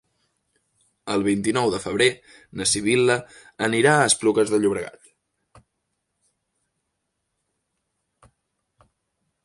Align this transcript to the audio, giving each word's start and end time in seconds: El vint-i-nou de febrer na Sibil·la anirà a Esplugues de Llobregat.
El 1.15 1.25
vint-i-nou 1.27 1.73
de 1.75 1.81
febrer 1.83 2.07
na 2.61 2.67
Sibil·la 2.71 3.17
anirà 3.67 3.93
a 3.97 4.07
Esplugues 4.07 4.55
de 4.55 4.61
Llobregat. 4.63 5.13